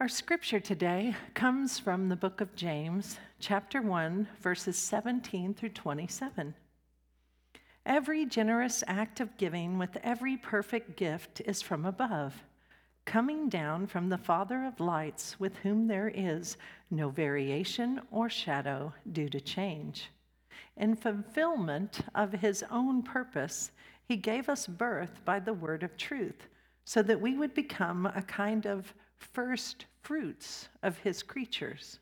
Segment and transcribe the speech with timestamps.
[0.00, 6.52] Our scripture today comes from the book of James, chapter 1, verses 17 through 27.
[7.86, 12.34] Every generous act of giving with every perfect gift is from above,
[13.04, 16.56] coming down from the Father of lights, with whom there is
[16.90, 20.10] no variation or shadow due to change.
[20.76, 23.70] In fulfillment of his own purpose,
[24.02, 26.48] he gave us birth by the word of truth,
[26.84, 28.92] so that we would become a kind of
[29.32, 31.98] first fruits of his creatures.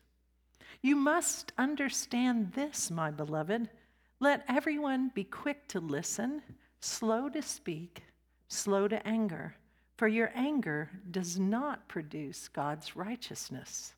[0.81, 3.69] You must understand this, my beloved.
[4.19, 6.41] Let everyone be quick to listen,
[6.81, 8.03] slow to speak,
[8.49, 9.55] slow to anger,
[9.97, 13.93] for your anger does not produce God's righteousness.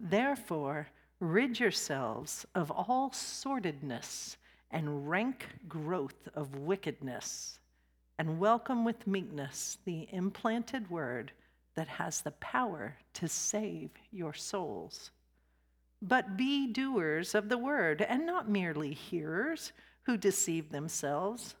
[0.00, 0.88] Therefore,
[1.20, 4.36] rid yourselves of all sordidness
[4.70, 7.58] and rank growth of wickedness,
[8.18, 11.32] and welcome with meekness the implanted word
[11.74, 15.10] that has the power to save your souls.
[16.00, 21.54] But be doers of the word, and not merely hearers who deceive themselves.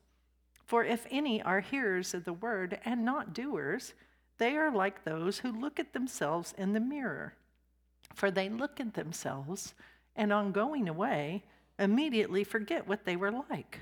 [0.66, 3.94] For if any are hearers of the word and not doers,
[4.38, 7.34] they are like those who look at themselves in the mirror.
[8.14, 9.74] For they look at themselves,
[10.16, 11.44] and on going away,
[11.78, 13.80] immediately forget what they were like.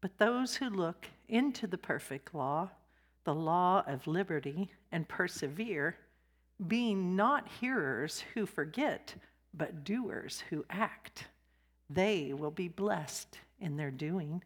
[0.00, 2.70] But those who look into the perfect law,
[3.24, 5.96] the law of liberty and persevere,
[6.66, 9.14] being not hearers who forget,
[9.54, 11.26] but doers who act.
[11.88, 14.42] They will be blessed in their doing.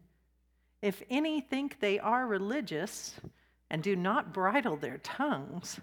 [0.82, 3.14] If any think they are religious
[3.70, 5.80] and do not bridle their tongues,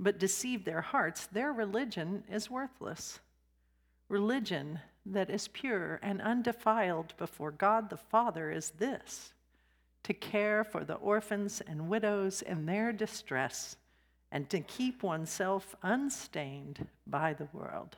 [0.00, 3.20] but deceive their hearts, their religion is worthless.
[4.08, 9.32] Religion that is pure and undefiled before God the Father is this
[10.04, 13.76] to care for the orphans and widows in their distress,
[14.30, 17.96] and to keep oneself unstained by the world.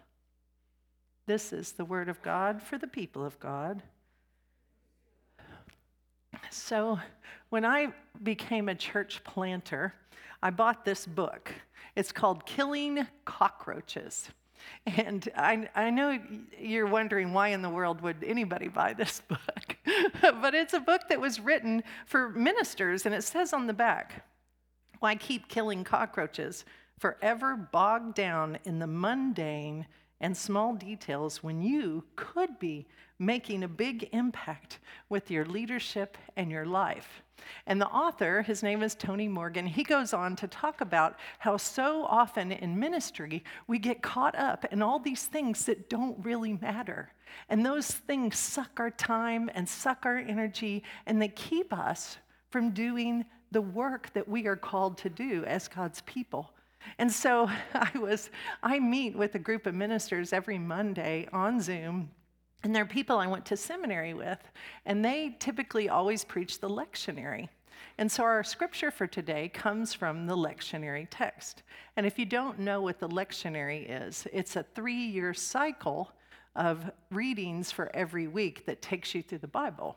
[1.26, 3.82] This is the word of God for the people of God.
[6.50, 6.98] So,
[7.50, 7.92] when I
[8.22, 9.94] became a church planter,
[10.42, 11.52] I bought this book.
[11.94, 14.30] It's called Killing Cockroaches.
[14.86, 16.18] And I, I know
[16.58, 19.76] you're wondering why in the world would anybody buy this book?
[20.22, 24.24] but it's a book that was written for ministers, and it says on the back,
[25.00, 26.64] Why keep killing cockroaches?
[26.98, 29.86] Forever bogged down in the mundane
[30.20, 32.86] and small details when you could be
[33.18, 37.22] making a big impact with your leadership and your life.
[37.66, 41.56] And the author, his name is Tony Morgan, he goes on to talk about how
[41.56, 46.54] so often in ministry we get caught up in all these things that don't really
[46.54, 47.12] matter.
[47.48, 52.18] And those things suck our time and suck our energy, and they keep us
[52.50, 56.52] from doing the work that we are called to do as God's people.
[56.98, 58.30] And so I was
[58.62, 62.10] I meet with a group of ministers every Monday on Zoom
[62.62, 64.38] and they're people I went to seminary with,
[64.84, 67.48] and they typically always preach the lectionary.
[67.96, 71.62] And so our scripture for today comes from the lectionary text.
[71.96, 76.12] And if you don't know what the lectionary is, it's a three year cycle
[76.56, 79.96] of readings for every week that takes you through the Bible.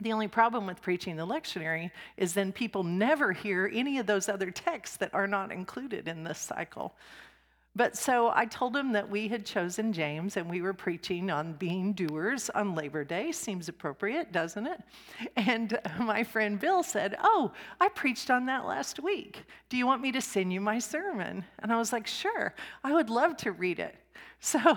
[0.00, 4.28] The only problem with preaching the lectionary is then people never hear any of those
[4.28, 6.94] other texts that are not included in this cycle.
[7.74, 11.54] But so I told him that we had chosen James and we were preaching on
[11.54, 13.32] being doers on Labor Day.
[13.32, 14.80] Seems appropriate, doesn't it?
[15.36, 19.44] And my friend Bill said, Oh, I preached on that last week.
[19.70, 21.44] Do you want me to send you my sermon?
[21.60, 22.54] And I was like, Sure,
[22.84, 23.96] I would love to read it.
[24.44, 24.76] So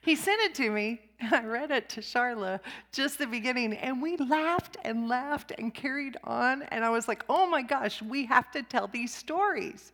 [0.00, 1.00] he sent it to me.
[1.30, 2.60] I read it to Charla
[2.92, 6.62] just the beginning, and we laughed and laughed and carried on.
[6.64, 9.92] And I was like, Oh my gosh, we have to tell these stories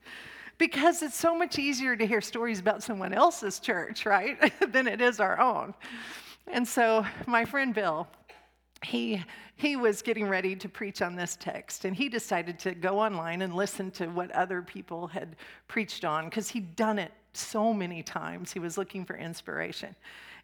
[0.59, 5.01] because it's so much easier to hear stories about someone else's church, right, than it
[5.01, 5.75] is our own.
[6.47, 8.07] And so my friend Bill,
[8.87, 9.23] he
[9.57, 13.43] he was getting ready to preach on this text and he decided to go online
[13.43, 15.35] and listen to what other people had
[15.67, 18.53] preached on because he'd done it so many times.
[18.53, 19.97] He was looking for inspiration.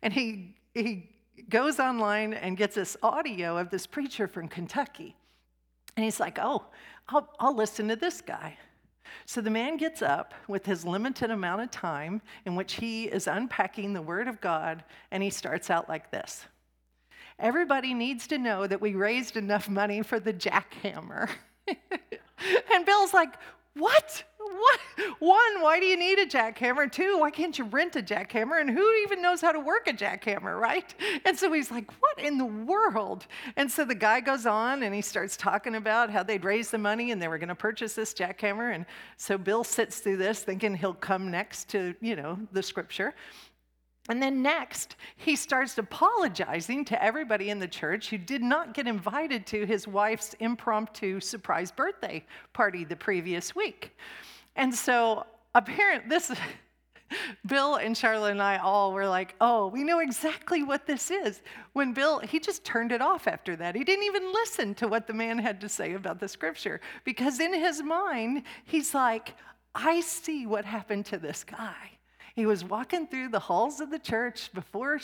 [0.03, 1.09] And he he
[1.49, 5.15] goes online and gets this audio of this preacher from kentucky.
[5.97, 6.65] And he's like oh
[7.09, 8.59] i'll, I'll listen to this guy.
[9.27, 13.27] So the man gets up with his limited amount of time in which he is
[13.27, 16.47] unpacking the Word of God, and he starts out like this
[17.39, 21.29] Everybody needs to know that we raised enough money for the jackhammer.
[21.67, 23.35] and Bill's like,
[23.75, 24.25] what?
[24.39, 24.81] What?
[25.19, 26.91] One, why do you need a jackhammer?
[26.91, 28.61] Two, why can't you rent a jackhammer?
[28.61, 30.95] And who even knows how to work a jackhammer, right?
[31.25, 33.27] And so he's like, what in the world?
[33.57, 36.79] And so the guy goes on and he starts talking about how they'd raised the
[36.79, 38.75] money and they were going to purchase this jackhammer.
[38.75, 38.85] And
[39.17, 43.15] so Bill sits through this thinking he'll come next to, you know, the scripture.
[44.09, 48.89] And then next, he starts apologizing to everybody in the church who did not get
[48.89, 53.97] invited to his wife's impromptu surprise birthday party the previous week.
[54.57, 56.33] And so, apparently, this.
[57.47, 61.43] Bill and Charlotte and I all were like, oh, we know exactly what this is.
[61.75, 63.77] When Bill, he just turned it off after that.
[63.77, 67.39] He didn't even listen to what the man had to say about the scripture because
[67.39, 69.35] in his mind, he's like,
[69.75, 71.99] I see what happened to this guy.
[72.35, 75.01] He was walking through the halls of the church before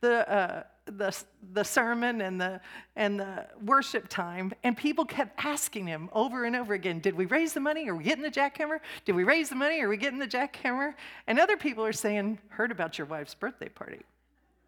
[0.00, 1.16] the, uh, the,
[1.52, 2.60] the sermon and the,
[2.96, 7.26] and the worship time, and people kept asking him over and over again, Did we
[7.26, 7.88] raise the money?
[7.88, 8.80] Are we getting the jackhammer?
[9.04, 9.80] Did we raise the money?
[9.80, 10.94] Are we getting the jackhammer?
[11.26, 14.00] And other people are saying, Heard about your wife's birthday party,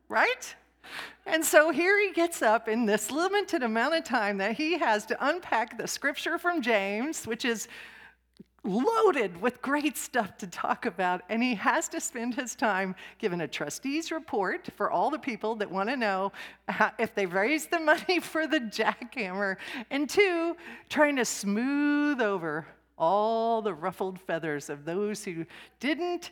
[0.09, 0.55] right?
[1.27, 5.07] And so here he gets up in this limited amount of time that he has
[5.07, 7.69] to unpack the scripture from James, which is
[8.65, 13.43] loaded with great stuff to talk about, and he has to spend his time giving
[13.43, 16.33] a trustee's report for all the people that want to know
[16.99, 19.57] if they've raised the money for the jackhammer,
[19.91, 20.57] and two,
[20.89, 22.67] trying to smooth over
[22.97, 25.45] all the ruffled feathers of those who
[25.81, 26.31] didn't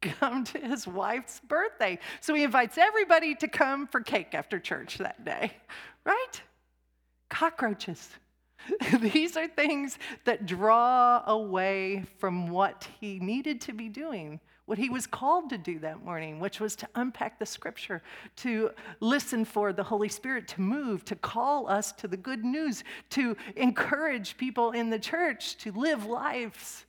[0.00, 1.98] come to his wife's birthday.
[2.20, 5.52] So he invites everybody to come for cake after church that day,
[6.04, 6.40] right?
[7.28, 8.08] Cockroaches.
[9.00, 14.90] These are things that draw away from what he needed to be doing, what he
[14.90, 18.02] was called to do that morning, which was to unpack the scripture,
[18.36, 18.70] to
[19.00, 23.36] listen for the Holy Spirit to move, to call us to the good news, to
[23.56, 26.84] encourage people in the church to live lives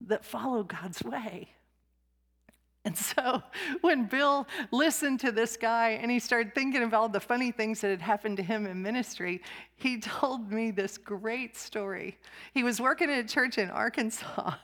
[0.00, 1.48] that follow God's way.
[2.84, 3.42] And so
[3.80, 7.80] when Bill listened to this guy and he started thinking of all the funny things
[7.80, 9.40] that had happened to him in ministry,
[9.76, 12.18] he told me this great story.
[12.52, 14.54] He was working at a church in Arkansas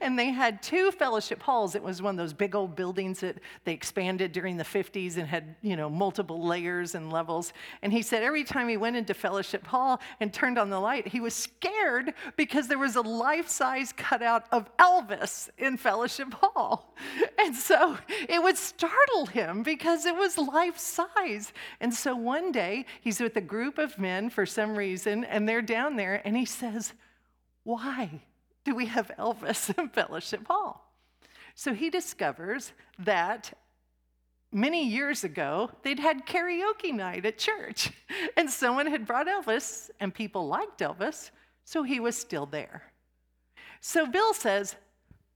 [0.00, 1.74] and they had two fellowship halls.
[1.74, 5.26] It was one of those big old buildings that they expanded during the 50s and
[5.26, 7.52] had, you know, multiple layers and levels.
[7.82, 11.08] And he said every time he went into fellowship hall and turned on the light,
[11.08, 16.94] he was scared because there was a life-size cutout of Elvis in fellowship hall.
[17.38, 21.52] And so it would startle him because it was life-size.
[21.80, 25.62] And so one day he's with a group of men for some reason and they're
[25.62, 26.92] down there and he says,
[27.64, 28.22] "Why?"
[28.64, 30.92] do we have Elvis in Fellowship Hall?
[31.54, 33.52] So he discovers that
[34.52, 37.90] many years ago, they'd had karaoke night at church.
[38.36, 41.30] And someone had brought Elvis, and people liked Elvis,
[41.64, 42.82] so he was still there.
[43.80, 44.76] So Bill says,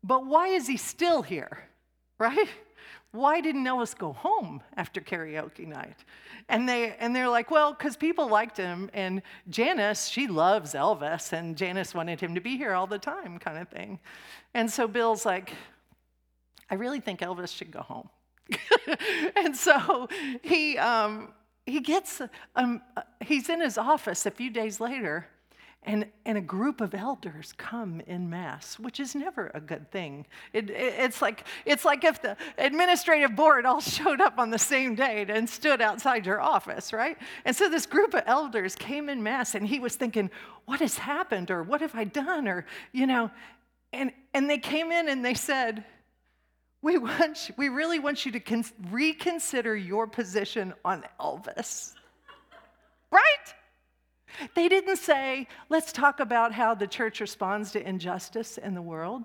[0.05, 1.65] But why is he still here?
[2.19, 2.49] Right?
[3.13, 6.05] Why didn't Elvis go home after karaoke night?
[6.49, 11.33] And, they, and they're like, well, because people liked him, and Janice, she loves Elvis,
[11.33, 13.99] and Janice wanted him to be here all the time, kind of thing.
[14.55, 15.53] And so Bill's like,
[16.71, 18.09] I really think Elvis should go home.
[19.37, 20.09] and so
[20.43, 21.33] he, um,
[21.65, 22.21] he gets,
[22.55, 22.83] um,
[23.25, 25.27] he's in his office a few days later,
[25.87, 30.27] and, and a group of elders come in mass, which is never a good thing.
[30.53, 34.59] It, it, it's, like, it's like if the administrative board all showed up on the
[34.59, 37.17] same date and stood outside your office, right?
[37.45, 40.31] And so this group of elders came in mass, and he was thinking,
[40.65, 41.51] What has happened?
[41.51, 42.49] Or what have I done?
[42.49, 43.31] Or, you know,
[43.93, 45.85] and, and they came in and they said,
[46.83, 51.95] we, want you, we really want you to con- reconsider your position on Elvis.
[53.11, 53.55] right?
[54.55, 59.25] They didn't say, let's talk about how the church responds to injustice in the world.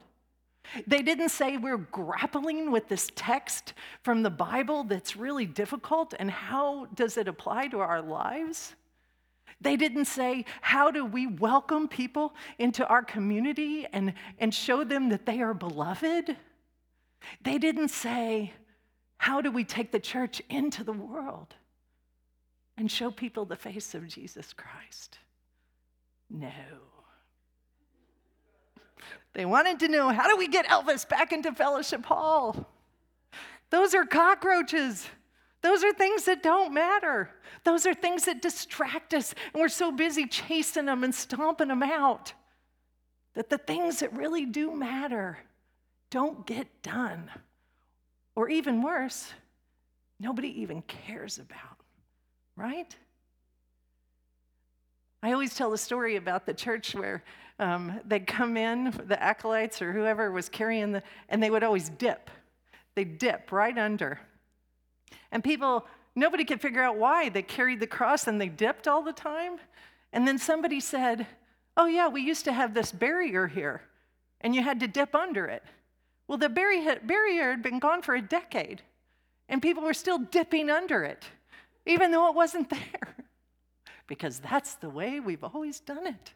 [0.87, 6.29] They didn't say we're grappling with this text from the Bible that's really difficult and
[6.29, 8.75] how does it apply to our lives?
[9.59, 15.09] They didn't say, how do we welcome people into our community and, and show them
[15.09, 16.35] that they are beloved?
[17.43, 18.53] They didn't say,
[19.17, 21.53] how do we take the church into the world?
[22.81, 25.19] And show people the face of Jesus Christ?
[26.31, 26.49] No.
[29.33, 32.67] They wanted to know how do we get Elvis back into Fellowship Hall?
[33.69, 35.07] Those are cockroaches.
[35.61, 37.29] Those are things that don't matter.
[37.63, 41.83] Those are things that distract us, and we're so busy chasing them and stomping them
[41.83, 42.33] out
[43.35, 45.37] that the things that really do matter
[46.09, 47.29] don't get done.
[48.33, 49.31] Or even worse,
[50.19, 51.80] nobody even cares about
[52.61, 52.95] right?
[55.23, 57.23] I always tell the story about the church where
[57.59, 61.89] um, they'd come in, the acolytes or whoever was carrying the, and they would always
[61.89, 62.29] dip.
[62.95, 64.19] They'd dip right under.
[65.31, 67.29] And people, nobody could figure out why.
[67.29, 69.57] They carried the cross and they dipped all the time.
[70.13, 71.25] And then somebody said,
[71.77, 73.81] Oh, yeah, we used to have this barrier here,
[74.41, 75.63] and you had to dip under it.
[76.27, 78.81] Well, the barrier had been gone for a decade,
[79.47, 81.23] and people were still dipping under it,
[81.85, 83.15] even though it wasn't there,
[84.07, 86.33] because that's the way we've always done it.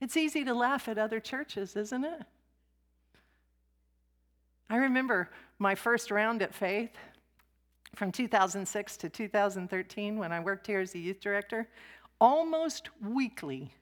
[0.00, 2.22] It's easy to laugh at other churches, isn't it?
[4.68, 6.90] I remember my first round at Faith
[7.94, 11.68] from 2006 to 2013 when I worked here as a youth director.
[12.20, 13.72] Almost weekly,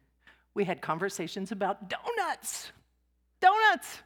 [0.54, 2.72] we had conversations about donuts.
[3.40, 4.02] Donuts!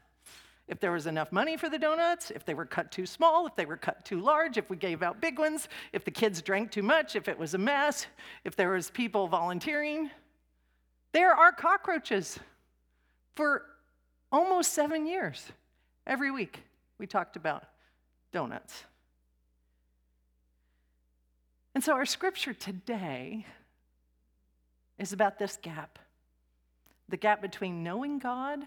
[0.69, 3.55] If there was enough money for the donuts, if they were cut too small, if
[3.55, 6.73] they were cut too large, if we gave out big ones, if the kids drank
[6.73, 8.07] too much, if it was a mess,
[8.45, 10.11] if there was people volunteering.
[11.13, 12.39] There are cockroaches
[13.37, 13.63] for
[14.33, 15.53] almost seven years.
[16.05, 16.63] Every week,
[16.99, 17.65] we talked about
[18.33, 18.85] donuts.
[21.77, 23.47] And so, our scripture today
[24.99, 25.99] is about this gap
[27.09, 28.67] the gap between knowing God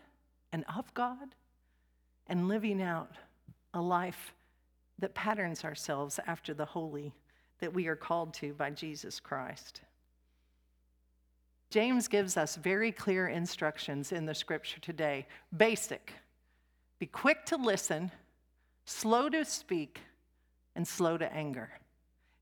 [0.53, 1.35] and of God
[2.29, 3.11] and living out
[3.73, 4.33] a life
[4.99, 7.13] that patterns ourselves after the holy
[7.59, 9.81] that we are called to by Jesus Christ.
[11.69, 15.27] James gives us very clear instructions in the scripture today.
[15.55, 16.13] Basic
[16.99, 18.11] be quick to listen,
[18.83, 20.01] slow to speak,
[20.75, 21.69] and slow to anger.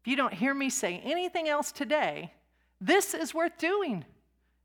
[0.02, 2.34] If you don't hear me say anything else today,
[2.82, 4.04] this is worth doing.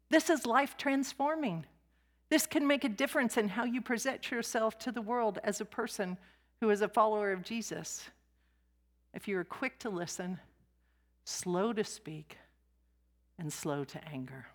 [0.08, 1.66] This is life transforming.
[2.32, 5.66] This can make a difference in how you present yourself to the world as a
[5.66, 6.16] person
[6.62, 8.08] who is a follower of Jesus.
[9.12, 10.40] If you are quick to listen,
[11.26, 12.38] slow to speak,
[13.38, 14.46] and slow to anger.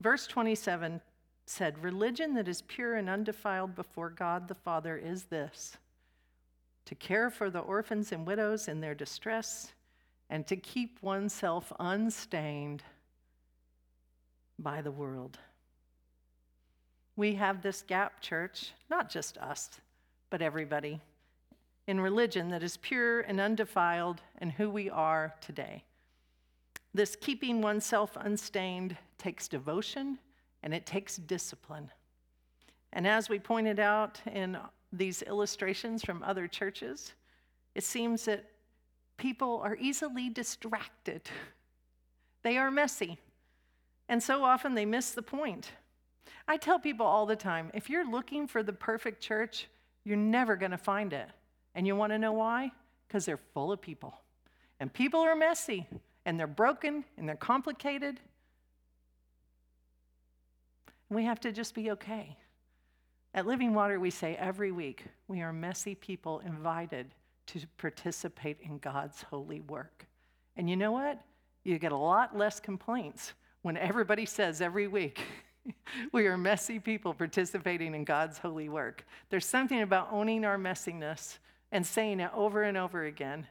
[0.00, 1.00] Verse 27
[1.46, 5.76] said, Religion that is pure and undefiled before God the Father is this
[6.86, 9.72] to care for the orphans and widows in their distress,
[10.28, 12.82] and to keep oneself unstained
[14.62, 15.38] by the world.
[17.16, 19.70] We have this gap, church, not just us,
[20.30, 21.00] but everybody,
[21.86, 25.84] in religion that is pure and undefiled and who we are today.
[26.94, 30.18] This keeping oneself unstained takes devotion
[30.62, 31.90] and it takes discipline.
[32.92, 34.58] And as we pointed out in
[34.92, 37.14] these illustrations from other churches,
[37.74, 38.44] it seems that
[39.16, 41.22] people are easily distracted.
[42.42, 43.18] They are messy.
[44.10, 45.70] And so often they miss the point.
[46.48, 49.68] I tell people all the time if you're looking for the perfect church,
[50.04, 51.28] you're never going to find it.
[51.76, 52.72] And you want to know why?
[53.06, 54.12] Because they're full of people.
[54.80, 55.86] And people are messy,
[56.26, 58.18] and they're broken, and they're complicated.
[61.08, 62.36] We have to just be okay.
[63.32, 67.14] At Living Water, we say every week, we are messy people invited
[67.46, 70.06] to participate in God's holy work.
[70.56, 71.20] And you know what?
[71.62, 75.20] You get a lot less complaints when everybody says every week,
[76.12, 79.04] we are messy people participating in God's holy work.
[79.28, 81.38] There's something about owning our messiness
[81.72, 83.46] and saying it over and over again.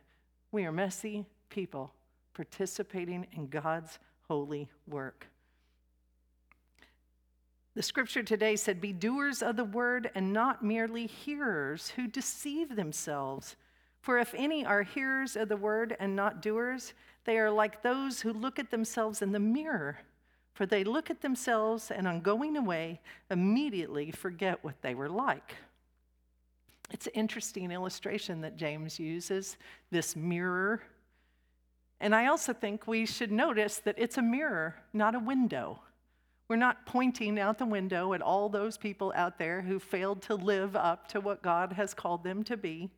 [0.51, 1.93] We are messy people
[2.33, 5.27] participating in God's holy work.
[7.75, 12.75] The scripture today said, Be doers of the word and not merely hearers who deceive
[12.75, 13.55] themselves.
[14.01, 16.93] For if any are hearers of the word and not doers,
[17.25, 19.99] they are like those who look at themselves in the mirror.
[20.53, 25.55] For they look at themselves and on going away immediately forget what they were like.
[26.91, 29.57] It's an interesting illustration that James uses,
[29.91, 30.81] this mirror.
[31.99, 35.79] And I also think we should notice that it's a mirror, not a window.
[36.47, 40.35] We're not pointing out the window at all those people out there who failed to
[40.35, 42.89] live up to what God has called them to be.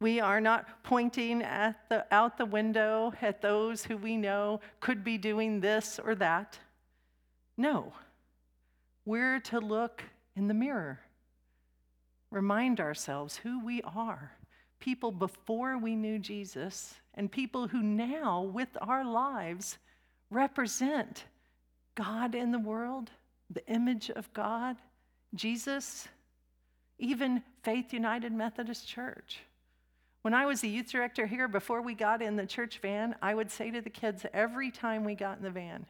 [0.00, 5.16] We are not pointing the, out the window at those who we know could be
[5.16, 6.58] doing this or that.
[7.56, 7.92] No.
[9.04, 10.02] We're to look
[10.34, 11.00] in the mirror,
[12.30, 14.32] remind ourselves who we are
[14.86, 19.78] people before we knew Jesus, and people who now, with our lives,
[20.30, 21.24] represent
[21.94, 23.10] God in the world,
[23.50, 24.76] the image of God,
[25.34, 26.08] Jesus,
[26.98, 29.40] even Faith United Methodist Church.
[30.26, 33.32] When I was a youth director here, before we got in the church van, I
[33.32, 35.86] would say to the kids every time we got in the van,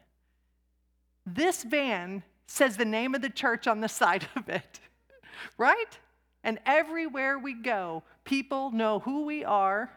[1.25, 4.79] This van says the name of the church on the side of it,
[5.57, 5.97] right?
[6.43, 9.91] And everywhere we go, people know who we are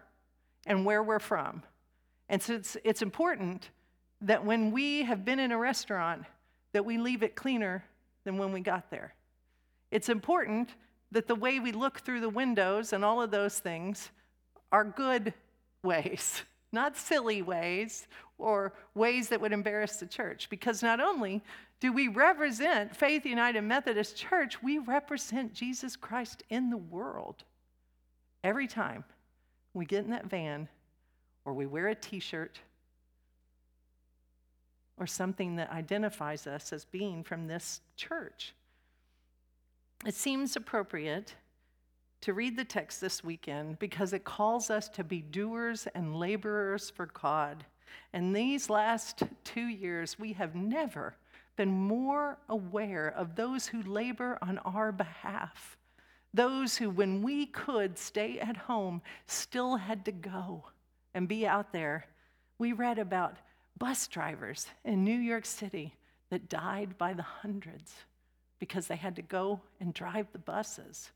[0.65, 1.63] and where we're from.
[2.31, 3.69] And so it's, it's important
[4.23, 6.25] that when we have been in a restaurant,
[6.73, 7.85] that we leave it cleaner
[8.25, 9.13] than when we got there.
[9.91, 10.71] It's important
[11.13, 14.11] that the way we look through the windows and all of those things
[14.73, 15.35] are good
[15.83, 18.07] ways, not silly ways
[18.39, 20.49] or ways that would embarrass the church.
[20.51, 21.43] Because not only
[21.81, 27.45] do we represent Faith United Methodist Church, we represent Jesus Christ in the world.
[28.45, 29.05] Every time
[29.75, 30.69] we get in that van
[31.45, 32.61] or we wear a t shirt
[34.99, 38.55] or something that identifies us as being from this church.
[40.07, 41.35] It seems appropriate
[42.23, 46.91] to read the text this weekend because it calls us to be doers and laborers
[46.91, 47.65] for God.
[48.13, 51.15] And these last two years, we have never
[51.57, 55.77] been more aware of those who labor on our behalf.
[56.33, 60.65] Those who, when we could stay at home, still had to go
[61.15, 62.07] and be out there.
[62.59, 63.37] We read about
[63.79, 65.95] bus drivers in New York City
[66.31, 67.93] that died by the hundreds
[68.59, 71.11] because they had to go and drive the buses.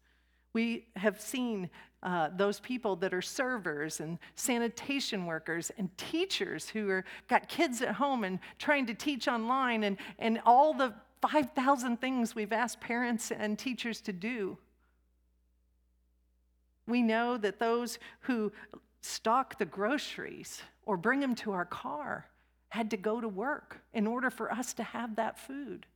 [0.54, 1.68] We have seen
[2.02, 7.82] uh, those people that are servers and sanitation workers and teachers who are got kids
[7.82, 12.80] at home and trying to teach online and, and all the 5,000 things we've asked
[12.80, 14.58] parents and teachers to do.
[16.86, 18.52] We know that those who
[19.00, 22.26] stock the groceries or bring them to our car
[22.68, 25.86] had to go to work in order for us to have that food.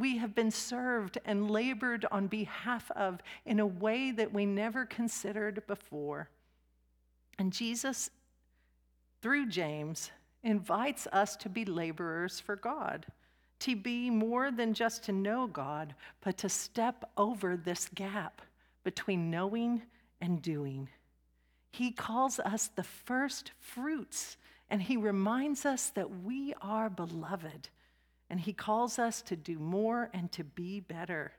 [0.00, 4.86] We have been served and labored on behalf of in a way that we never
[4.86, 6.30] considered before.
[7.38, 8.08] And Jesus,
[9.20, 10.10] through James,
[10.42, 13.04] invites us to be laborers for God,
[13.58, 18.40] to be more than just to know God, but to step over this gap
[18.84, 19.82] between knowing
[20.22, 20.88] and doing.
[21.72, 24.38] He calls us the first fruits
[24.70, 27.68] and he reminds us that we are beloved.
[28.30, 31.32] And he calls us to do more and to be better.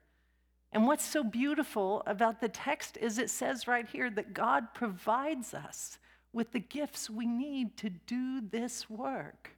[0.73, 5.53] And what's so beautiful about the text is it says right here that God provides
[5.53, 5.97] us
[6.33, 9.51] with the gifts we need to do this work,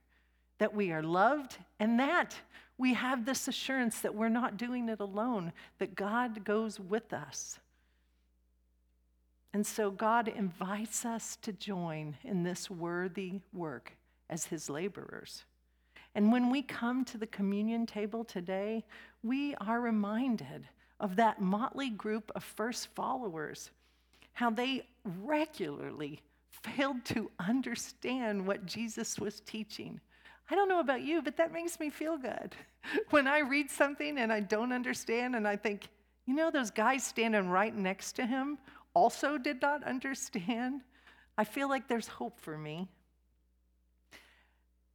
[0.57, 2.35] that we are loved, and that
[2.77, 7.59] we have this assurance that we're not doing it alone, that God goes with us.
[9.53, 13.93] And so God invites us to join in this worthy work
[14.29, 15.43] as his laborers.
[16.15, 18.83] And when we come to the communion table today,
[19.23, 20.67] we are reminded
[20.99, 23.71] of that motley group of first followers,
[24.33, 24.85] how they
[25.23, 26.21] regularly
[26.61, 29.99] failed to understand what Jesus was teaching.
[30.49, 32.55] I don't know about you, but that makes me feel good.
[33.11, 35.87] When I read something and I don't understand, and I think,
[36.25, 38.57] you know, those guys standing right next to him
[38.93, 40.81] also did not understand,
[41.37, 42.89] I feel like there's hope for me.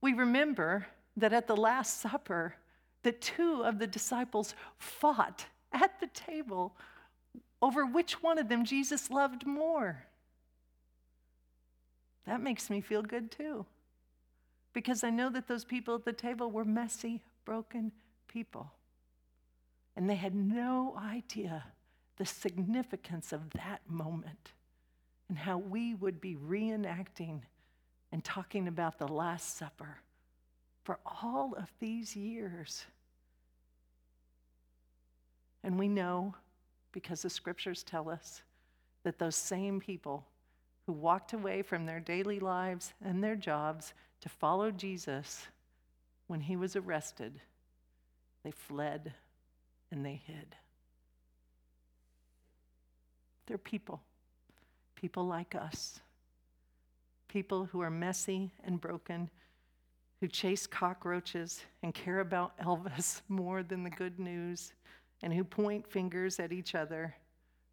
[0.03, 0.87] We remember
[1.19, 2.55] that at the Last Supper,
[3.03, 6.75] the two of the disciples fought at the table
[7.61, 10.05] over which one of them Jesus loved more.
[12.27, 13.67] That makes me feel good too.
[14.73, 17.91] Because I know that those people at the table were messy, broken
[18.29, 18.71] people.
[19.97, 21.65] And they had no idea
[22.17, 24.53] the significance of that moment
[25.29, 27.41] and how we would be reenacting
[28.13, 29.99] and talking about the Last Supper
[30.89, 32.87] for all of these years.
[35.63, 36.35] And we know,
[36.93, 38.41] because the scriptures tell us,
[39.03, 40.25] that those same people
[40.87, 45.47] who walked away from their daily lives and their jobs to follow Jesus
[46.27, 47.39] when he was arrested,
[48.43, 49.13] they fled
[49.91, 50.57] and they hid.
[53.45, 54.01] They're people,
[54.95, 56.01] people like us,
[57.29, 59.29] people who are messy and broken,
[60.21, 64.73] who chase cockroaches and care about Elvis more than the good news,
[65.23, 67.15] and who point fingers at each other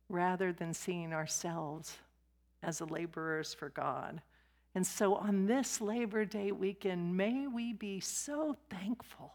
[0.10, 1.98] rather than seeing ourselves
[2.64, 4.22] as laborers for God.
[4.74, 9.34] And so on this Labor Day weekend, may we be so thankful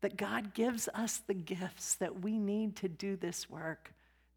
[0.00, 3.92] that God gives us the gifts that we need to do this work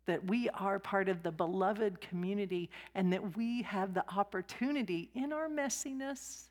[0.06, 5.32] that we are part of the beloved community and that we have the opportunity in
[5.32, 6.50] our messiness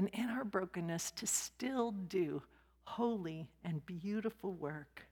[0.00, 2.42] and in our brokenness to still do
[2.84, 5.06] holy and beautiful work.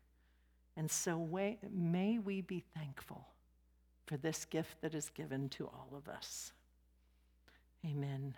[0.79, 1.19] And so
[1.71, 3.29] may we be thankful
[4.07, 6.55] for this gift that is given to all of us.
[7.85, 8.35] Amen.